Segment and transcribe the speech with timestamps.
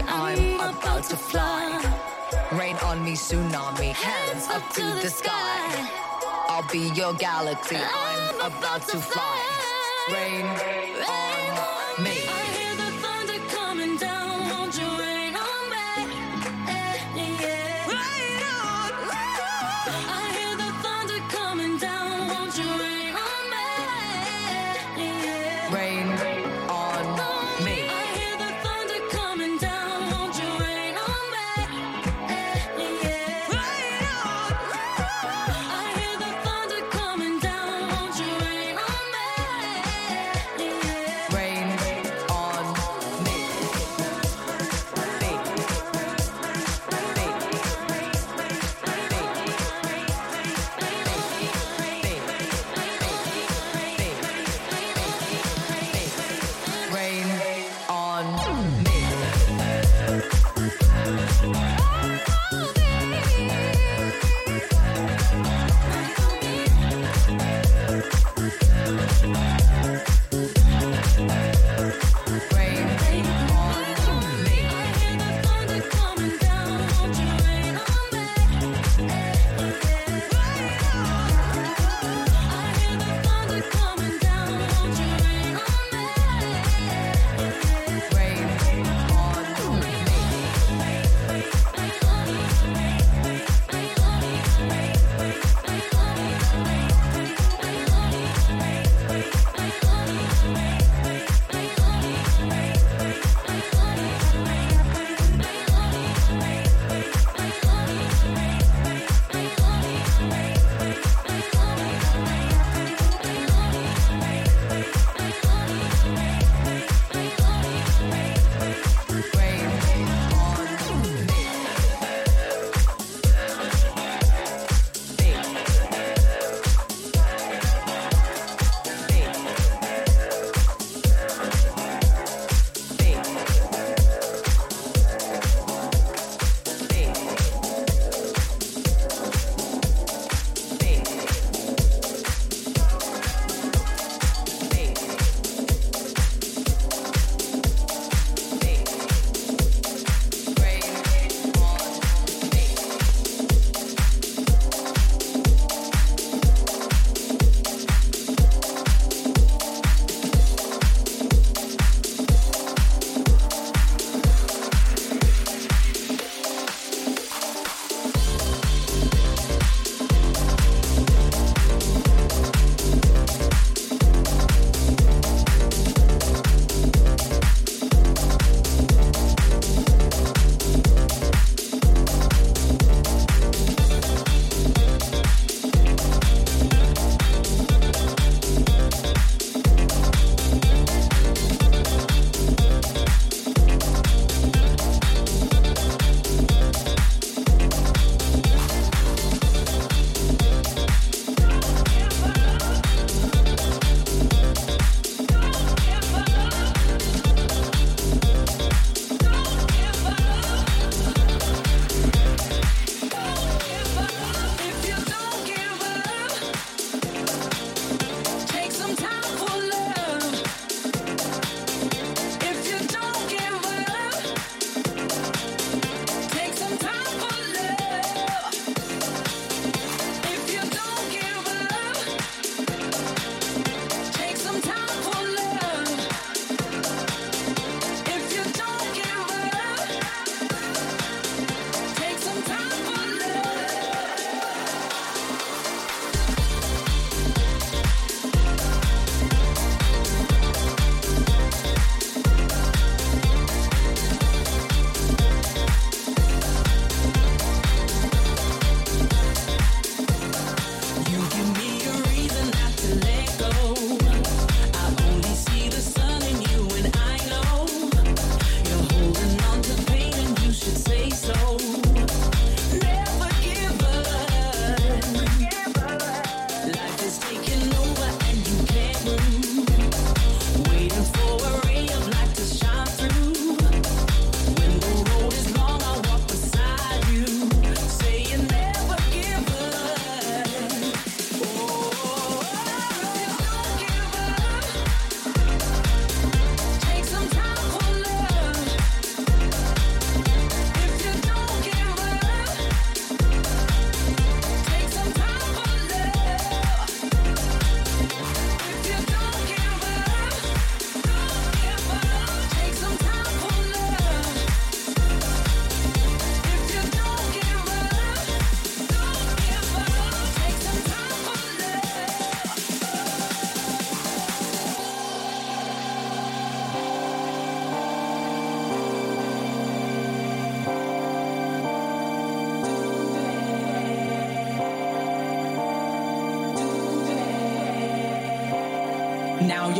[0.00, 1.78] I'm about to fly.
[2.52, 3.92] Rain on me, tsunami.
[3.92, 5.88] Hands up to the sky.
[6.48, 7.76] I'll be your galaxy.
[7.76, 9.41] I'm about to fly.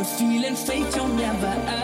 [0.03, 0.33] Don't go
[0.67, 1.82] getting your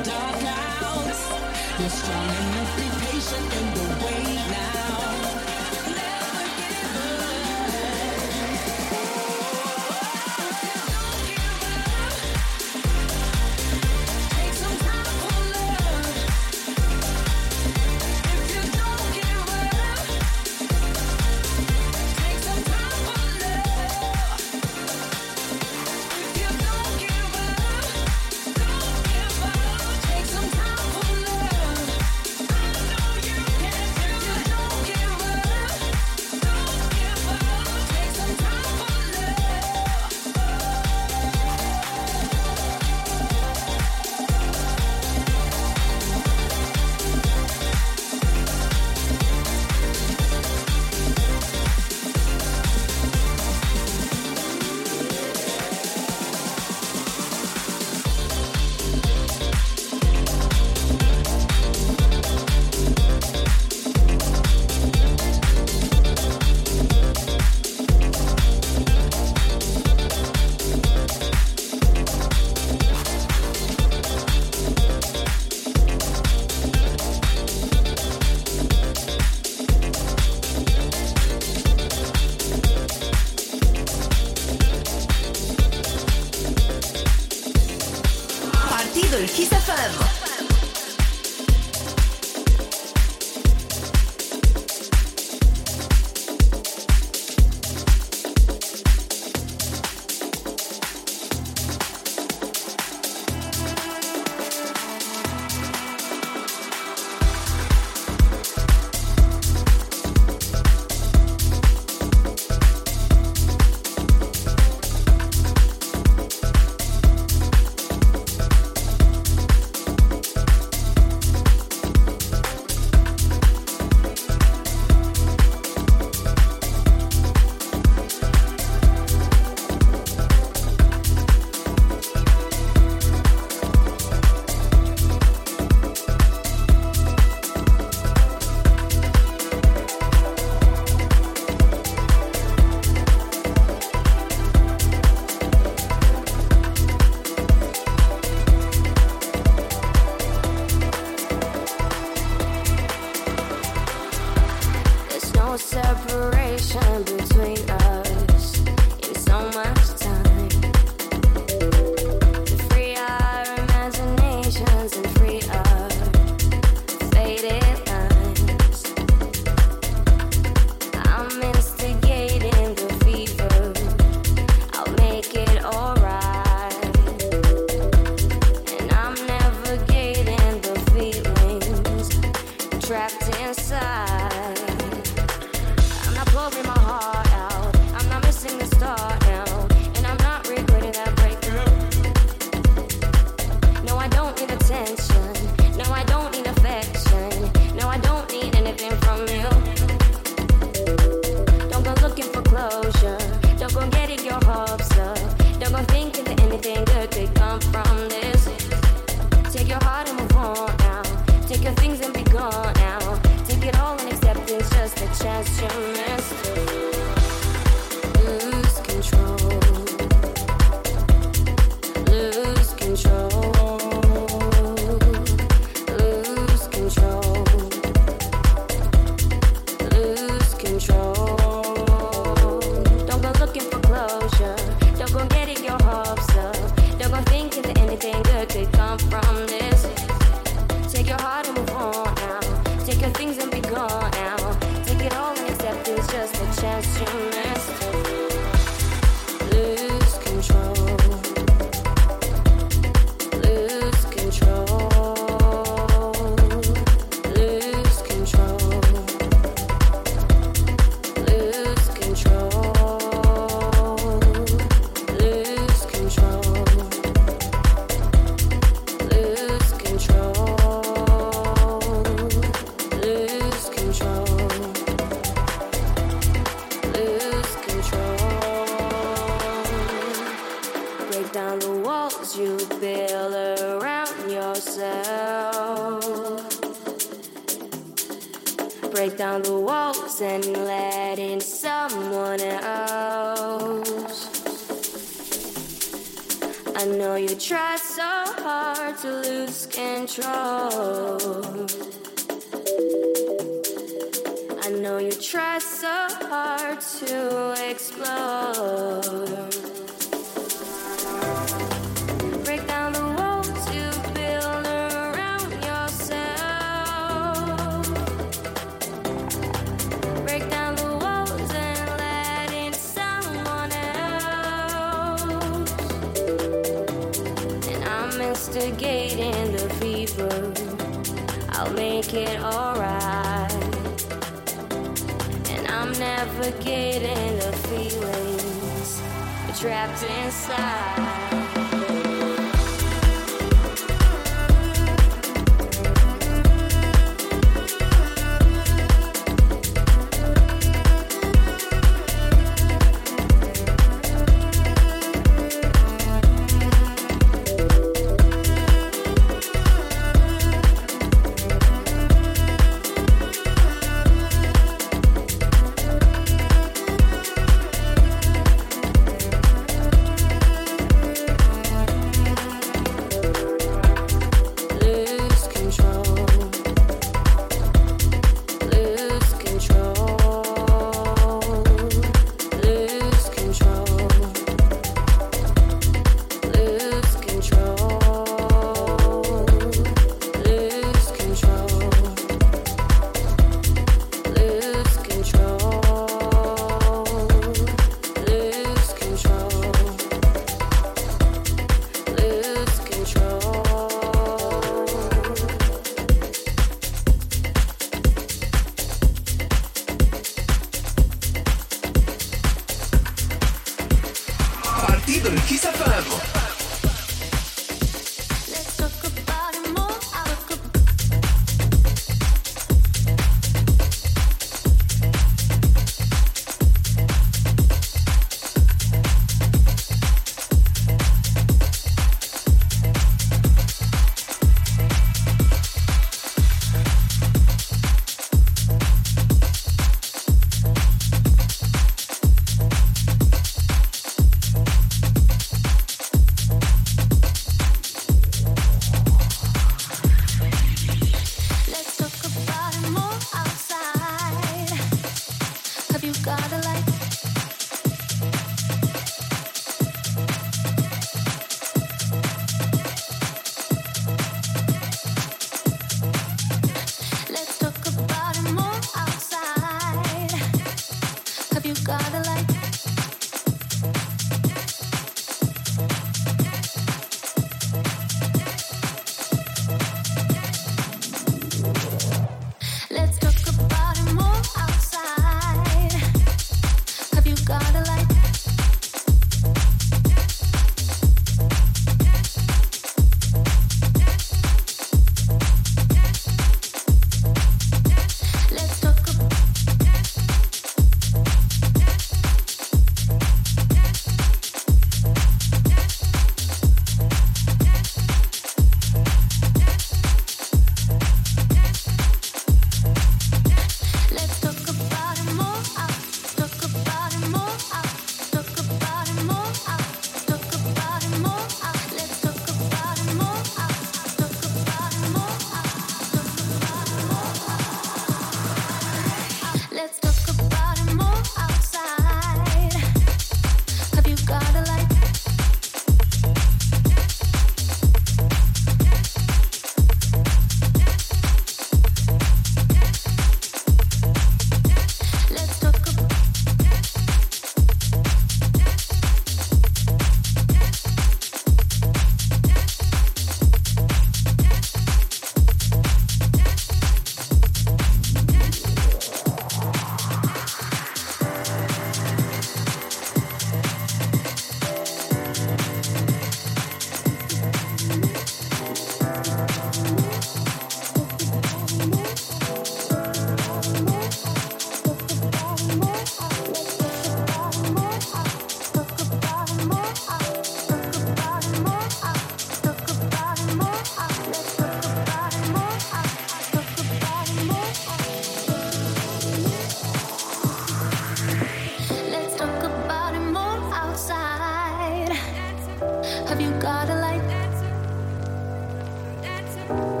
[599.69, 600.00] music,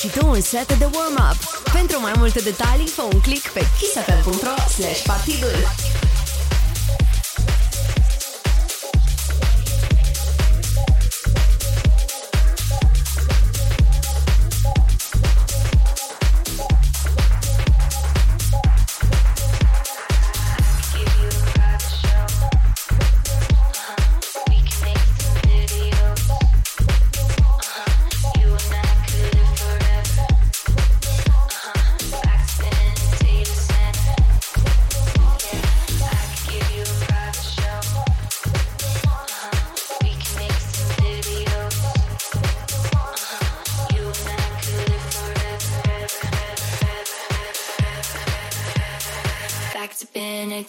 [0.00, 1.36] și tu un set de warm-up.
[1.72, 4.54] Pentru mai multe detalii, fă un click pe kissfm.ro
[5.06, 5.79] partidul.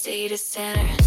[0.04, 1.01] data center.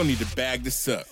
[0.00, 1.09] Gonna need to bag this up.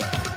[0.00, 0.27] To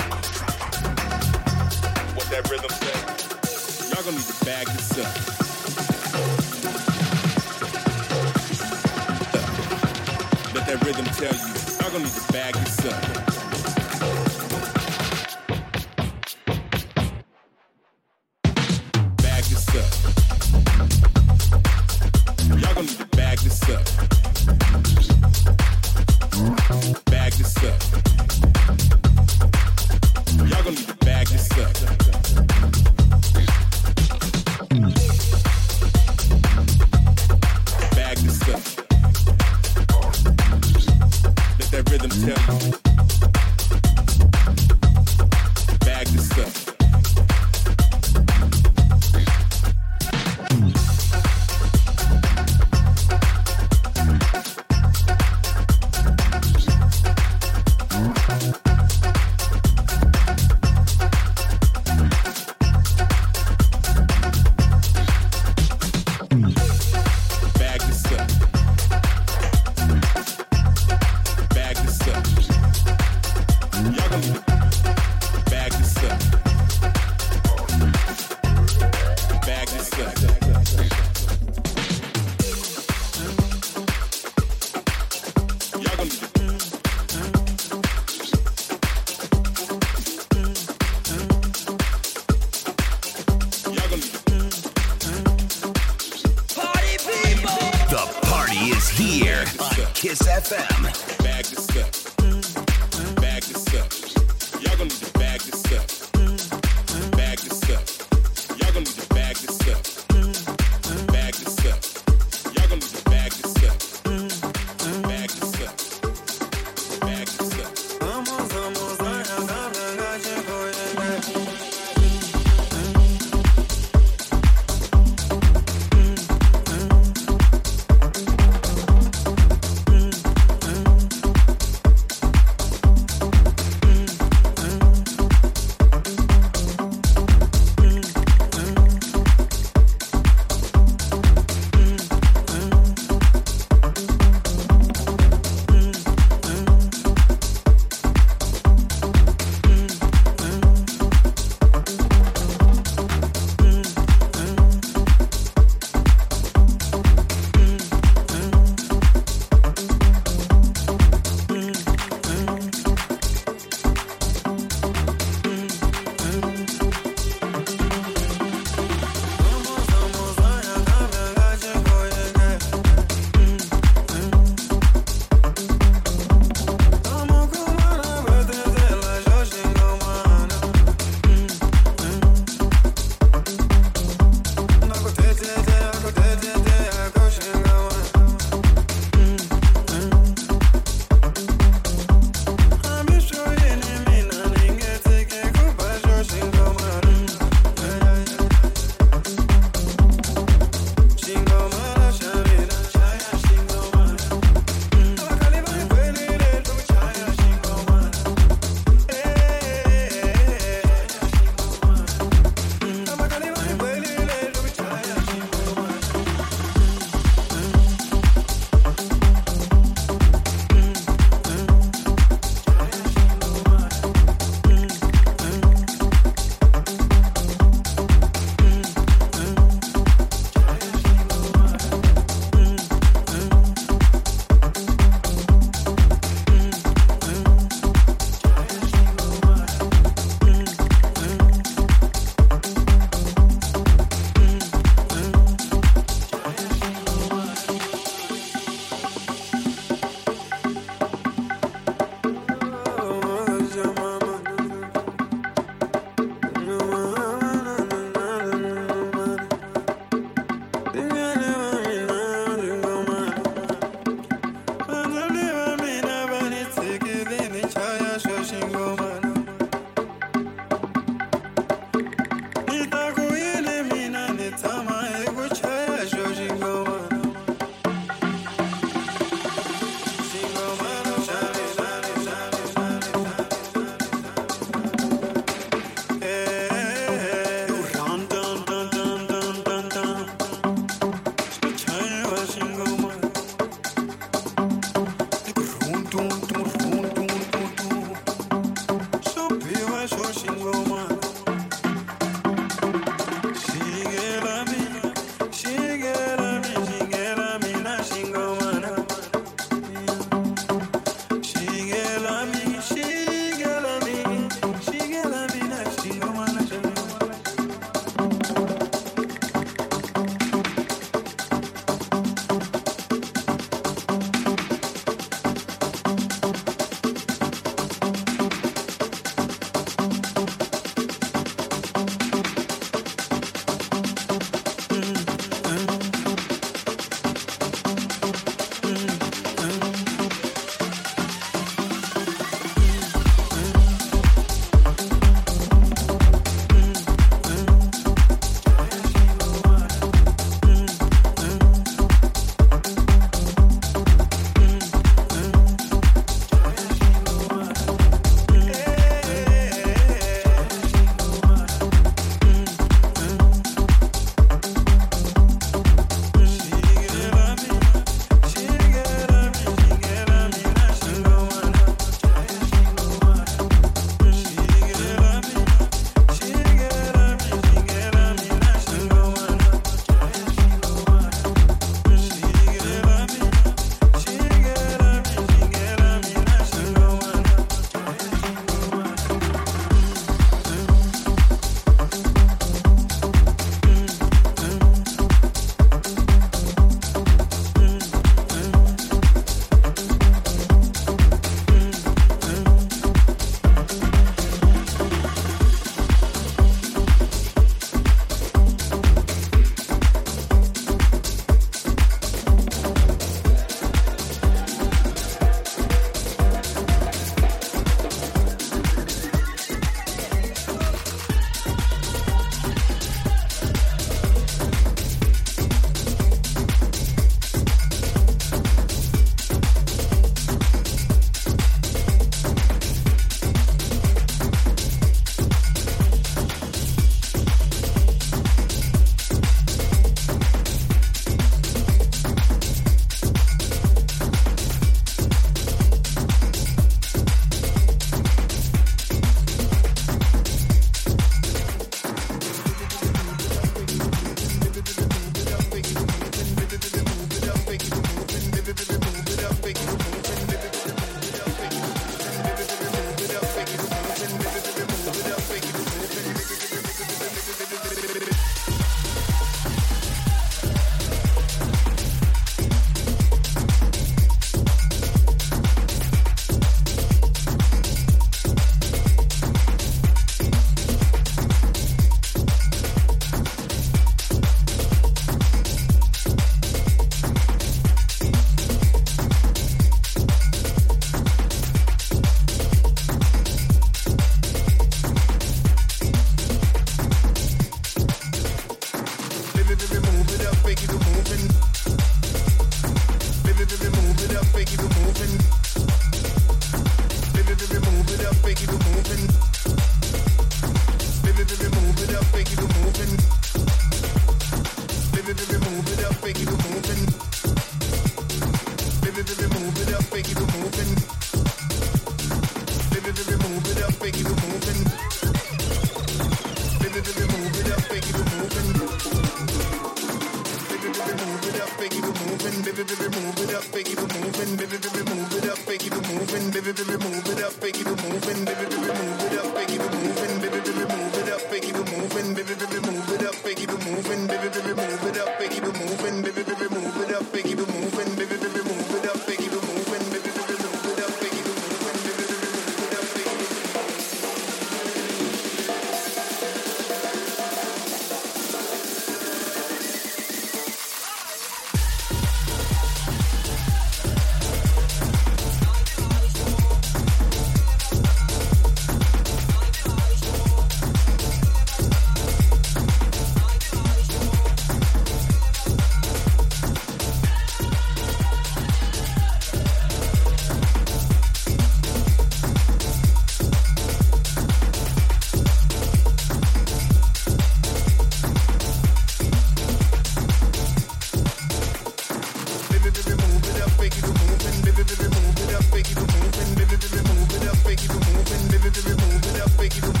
[599.61, 600.00] Partydul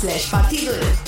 [0.00, 0.99] slash partido.